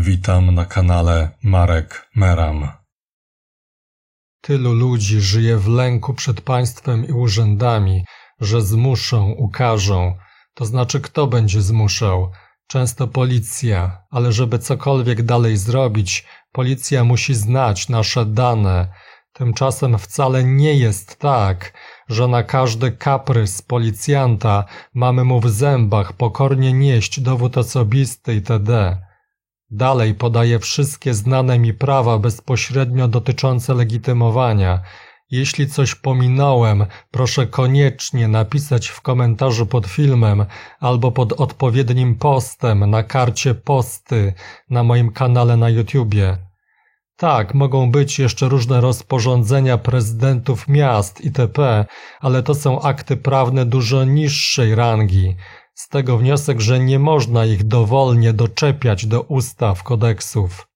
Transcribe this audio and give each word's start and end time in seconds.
Witam 0.00 0.54
na 0.54 0.64
kanale 0.64 1.30
Marek 1.42 2.08
Meram. 2.14 2.68
Tylu 4.40 4.72
ludzi 4.72 5.20
żyje 5.20 5.58
w 5.58 5.68
lęku 5.68 6.14
przed 6.14 6.40
państwem 6.40 7.08
i 7.08 7.12
urzędami, 7.12 8.04
że 8.40 8.62
zmuszą, 8.62 9.30
ukażą. 9.30 10.14
To 10.54 10.64
znaczy, 10.64 11.00
kto 11.00 11.26
będzie 11.26 11.62
zmuszał? 11.62 12.30
Często 12.66 13.08
policja, 13.08 14.02
ale 14.10 14.32
żeby 14.32 14.58
cokolwiek 14.58 15.22
dalej 15.22 15.56
zrobić, 15.56 16.26
policja 16.52 17.04
musi 17.04 17.34
znać 17.34 17.88
nasze 17.88 18.26
dane. 18.26 18.92
Tymczasem 19.32 19.98
wcale 19.98 20.44
nie 20.44 20.74
jest 20.74 21.16
tak, 21.18 21.72
że 22.08 22.28
na 22.28 22.42
każdy 22.42 22.92
kaprys 22.92 23.62
policjanta 23.62 24.64
mamy 24.94 25.24
mu 25.24 25.40
w 25.40 25.50
zębach 25.50 26.12
pokornie 26.12 26.72
nieść 26.72 27.20
dowód 27.20 27.58
osobisty 27.58 28.34
itd. 28.34 28.98
Dalej 29.70 30.14
podaję 30.14 30.58
wszystkie 30.58 31.14
znane 31.14 31.58
mi 31.58 31.74
prawa 31.74 32.18
bezpośrednio 32.18 33.08
dotyczące 33.08 33.74
legitymowania. 33.74 34.82
Jeśli 35.30 35.68
coś 35.68 35.94
pominąłem, 35.94 36.86
proszę 37.10 37.46
koniecznie 37.46 38.28
napisać 38.28 38.88
w 38.88 39.00
komentarzu 39.00 39.66
pod 39.66 39.86
filmem 39.86 40.46
albo 40.80 41.12
pod 41.12 41.32
odpowiednim 41.32 42.14
postem 42.14 42.90
na 42.90 43.02
karcie 43.02 43.54
posty 43.54 44.34
na 44.70 44.82
moim 44.82 45.12
kanale 45.12 45.56
na 45.56 45.68
YouTubie. 45.68 46.38
Tak, 47.16 47.54
mogą 47.54 47.90
być 47.90 48.18
jeszcze 48.18 48.48
różne 48.48 48.80
rozporządzenia 48.80 49.78
prezydentów 49.78 50.68
miast 50.68 51.20
itp., 51.20 51.84
ale 52.20 52.42
to 52.42 52.54
są 52.54 52.82
akty 52.82 53.16
prawne 53.16 53.66
dużo 53.66 54.04
niższej 54.04 54.74
rangi. 54.74 55.36
Z 55.78 55.88
tego 55.88 56.18
wniosek, 56.18 56.60
że 56.60 56.80
nie 56.80 56.98
można 56.98 57.44
ich 57.44 57.64
dowolnie 57.64 58.32
doczepiać 58.32 59.06
do 59.06 59.22
ustaw, 59.22 59.82
kodeksów. 59.82 60.68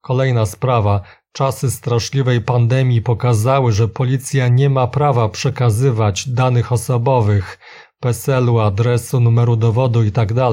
Kolejna 0.00 0.46
sprawa. 0.46 1.02
Czasy 1.32 1.70
straszliwej 1.70 2.40
pandemii 2.40 3.02
pokazały, 3.02 3.72
że 3.72 3.88
policja 3.88 4.48
nie 4.48 4.70
ma 4.70 4.86
prawa 4.86 5.28
przekazywać 5.28 6.28
danych 6.28 6.72
osobowych, 6.72 7.58
PESEL-u, 8.00 8.58
adresu, 8.58 9.20
numeru 9.20 9.56
dowodu 9.56 10.04
itd., 10.04 10.50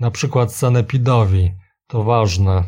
na 0.00 0.10
przykład 0.10 0.54
sanepidowi. 0.54 1.52
To 1.86 2.04
ważne. 2.04 2.64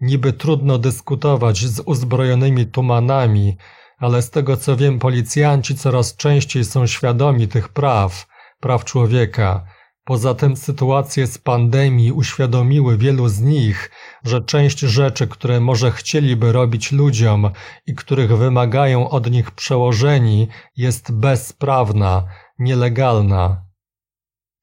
Niby 0.00 0.32
trudno 0.32 0.78
dyskutować 0.78 1.58
z 1.58 1.80
uzbrojonymi 1.80 2.66
tumanami, 2.66 3.56
ale 3.98 4.22
z 4.22 4.30
tego 4.30 4.56
co 4.56 4.76
wiem, 4.76 4.98
policjanci 4.98 5.74
coraz 5.74 6.16
częściej 6.16 6.64
są 6.64 6.86
świadomi 6.86 7.48
tych 7.48 7.68
praw, 7.68 8.26
praw 8.60 8.84
człowieka. 8.84 9.64
Poza 10.04 10.34
tym 10.34 10.56
sytuacje 10.56 11.26
z 11.26 11.38
pandemii 11.38 12.12
uświadomiły 12.12 12.98
wielu 12.98 13.28
z 13.28 13.40
nich, 13.40 13.90
że 14.24 14.40
część 14.40 14.78
rzeczy, 14.78 15.28
które 15.28 15.60
może 15.60 15.90
chcieliby 15.90 16.52
robić 16.52 16.92
ludziom 16.92 17.50
i 17.86 17.94
których 17.94 18.36
wymagają 18.36 19.10
od 19.10 19.30
nich 19.30 19.50
przełożeni, 19.50 20.48
jest 20.76 21.12
bezprawna, 21.12 22.24
nielegalna. 22.58 23.64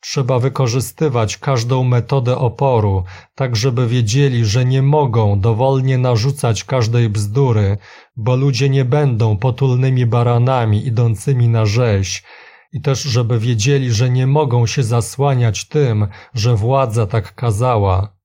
Trzeba 0.02 0.40
wykorzystywać 0.40 1.38
każdą 1.38 1.84
metodę 1.84 2.38
oporu, 2.38 3.04
tak 3.36 3.56
żeby 3.56 3.88
wiedzieli, 3.88 4.46
że 4.46 4.66
nie 4.66 4.82
mogą 4.82 5.40
dowolnie 5.40 5.98
narzucać 5.98 6.64
każdej 6.64 7.10
bzdury, 7.10 7.78
bo 8.16 8.36
ludzie 8.36 8.70
nie 8.70 8.86
będą 8.86 9.38
potulnymi 9.38 10.06
baranami 10.06 10.88
idącymi 10.88 11.48
na 11.48 11.66
rzeź, 11.66 12.24
i 12.74 12.82
też 12.82 13.02
żeby 13.04 13.40
wiedzieli, 13.40 13.92
że 13.92 14.10
nie 14.10 14.28
mogą 14.28 14.66
się 14.66 14.84
zasłaniać 14.84 15.68
tym, 15.68 16.08
że 16.34 16.56
władza 16.56 17.08
tak 17.08 17.36
kazała. 17.36 18.16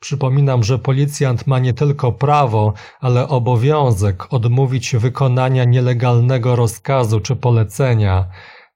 Przypominam, 0.00 0.64
że 0.64 0.78
policjant 0.78 1.46
ma 1.46 1.58
nie 1.58 1.74
tylko 1.74 2.12
prawo, 2.12 2.72
ale 3.00 3.28
obowiązek 3.28 4.34
odmówić 4.34 4.96
wykonania 4.96 5.64
nielegalnego 5.64 6.56
rozkazu 6.56 7.20
czy 7.20 7.36
polecenia, 7.36 8.28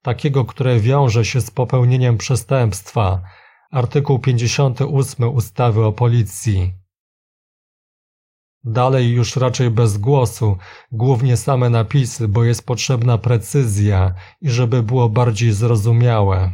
takiego, 0.03 0.45
które 0.45 0.81
wiąże 0.81 1.25
się 1.25 1.41
z 1.41 1.51
popełnieniem 1.51 2.19
przestępstwa. 2.19 3.23
Artykuł 3.71 4.19
58 4.19 5.29
ustawy 5.29 5.85
o 5.85 5.93
policji. 5.93 6.73
Dalej 8.65 9.13
już 9.13 9.37
raczej 9.37 9.71
bez 9.71 9.99
głosu, 9.99 10.57
głównie 10.93 11.37
same 11.37 11.71
napisy, 11.71 12.29
bo 12.29 12.45
jest 12.45 12.67
potrzebna 12.67 13.19
precyzja 13.19 14.15
i 14.41 14.51
żeby 14.51 14.83
było 14.83 15.09
bardziej 15.09 15.53
zrozumiałe. 15.53 16.53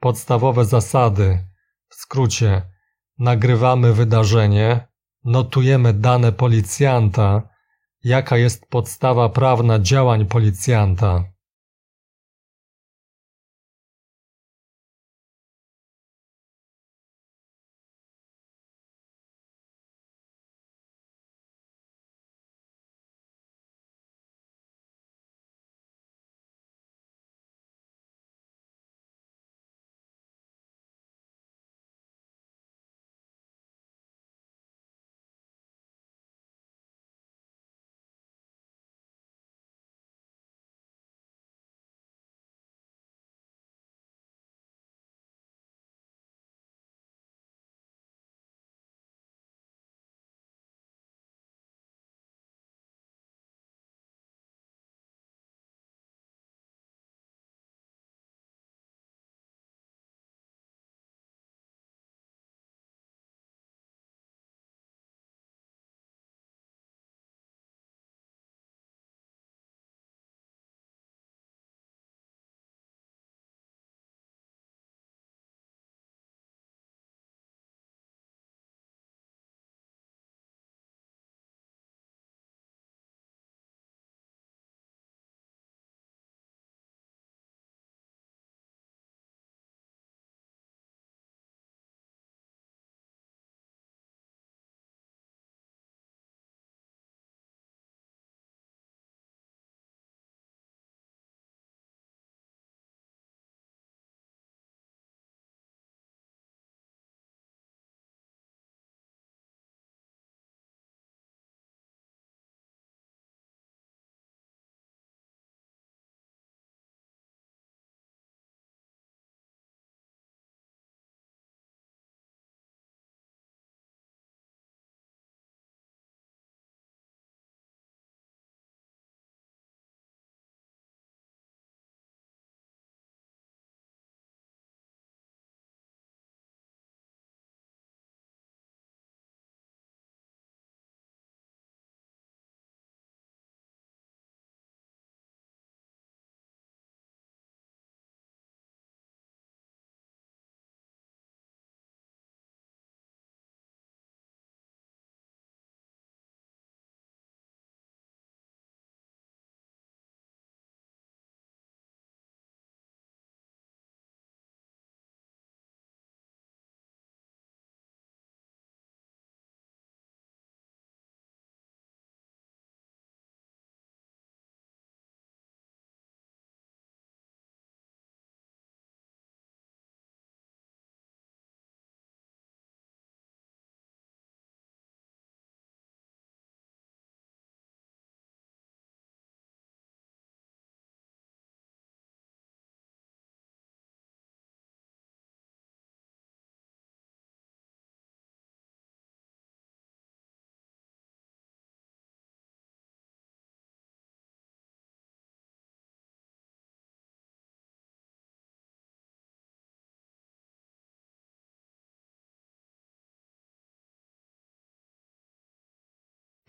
Podstawowe 0.00 0.64
zasady. 0.64 1.46
W 1.88 1.94
skrócie, 1.94 2.62
nagrywamy 3.20 3.92
wydarzenie, 3.94 4.88
notujemy 5.24 5.92
dane 5.92 6.32
policjanta, 6.32 7.42
jaka 8.04 8.36
jest 8.36 8.66
podstawa 8.66 9.28
prawna 9.28 9.78
działań 9.78 10.26
policjanta. 10.26 11.24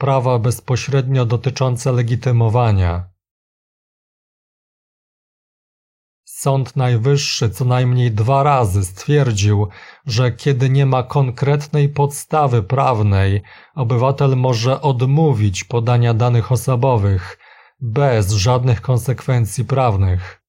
Prawa 0.02 0.40
bezpośrednio 0.40 1.26
dotyczące 1.26 1.92
legitymowania. 1.92 3.10
Sąd 6.26 6.76
Najwyższy 6.76 7.50
co 7.50 7.66
najmniej 7.66 8.12
dwa 8.12 8.44
razy 8.44 8.86
stwierdził, 8.86 9.68
że 10.06 10.32
kiedy 10.32 10.70
nie 10.70 10.86
ma 10.86 11.04
konkretnej 11.04 11.90
podstawy 11.90 12.64
prawnej, 12.64 13.42
obywatel 13.76 14.38
może 14.38 14.82
odmówić 14.82 15.64
podania 15.64 16.14
danych 16.14 16.52
osobowych 16.52 17.38
bez 17.80 18.32
żadnych 18.32 18.82
konsekwencji 18.82 19.66
prawnych. 19.66 20.41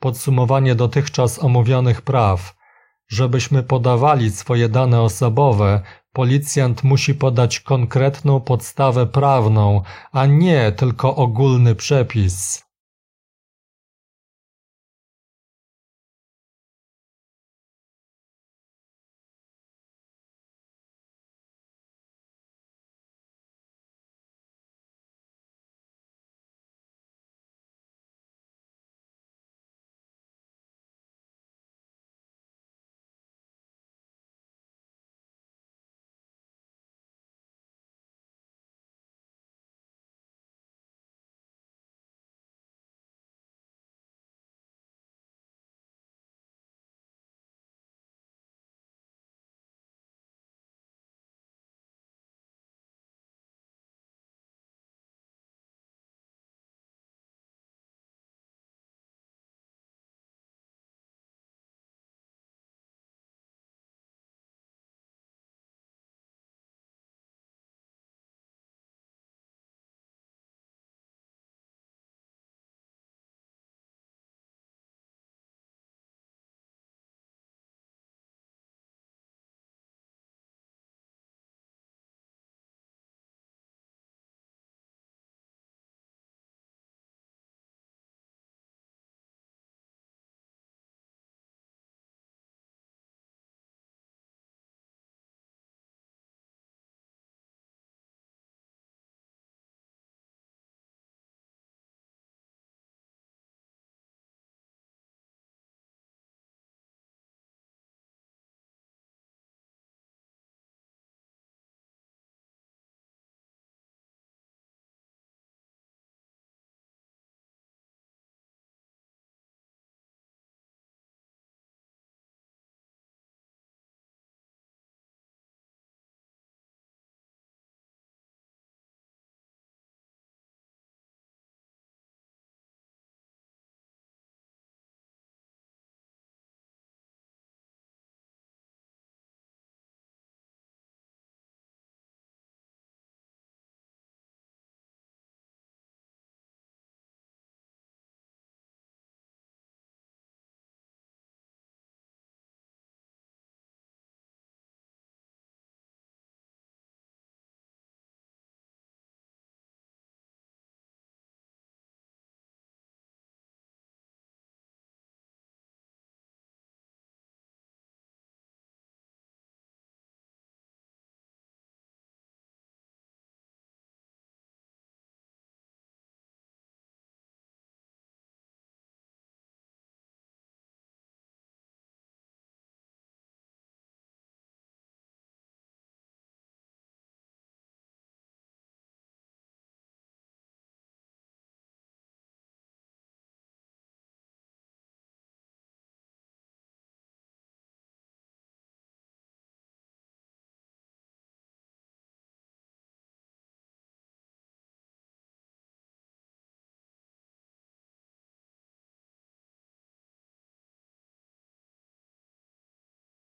Podsumowanie 0.00 0.74
dotychczas 0.74 1.38
omówionych 1.38 2.02
praw. 2.02 2.54
Żebyśmy 3.08 3.62
podawali 3.62 4.30
swoje 4.30 4.68
dane 4.68 5.02
osobowe, 5.02 5.82
policjant 6.12 6.84
musi 6.84 7.14
podać 7.14 7.60
konkretną 7.60 8.40
podstawę 8.40 9.06
prawną, 9.06 9.82
a 10.12 10.26
nie 10.26 10.72
tylko 10.72 11.16
ogólny 11.16 11.74
przepis. 11.74 12.69